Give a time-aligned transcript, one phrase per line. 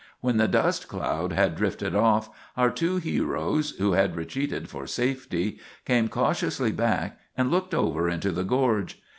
[0.19, 5.59] When the dust cloud had drifted off, our two heroes, who had retreated for safety,
[5.85, 8.99] came cautiously back and looked over into the gorge.